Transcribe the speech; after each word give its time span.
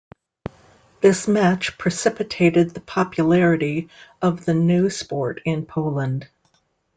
This 1.01 1.27
match 1.27 1.77
precipitated 1.77 2.71
the 2.71 2.79
popularity 2.81 3.89
of 4.19 4.45
the 4.45 4.55
new 4.55 4.89
sport 4.89 5.41
in 5.45 5.67
Poland. 5.67 6.27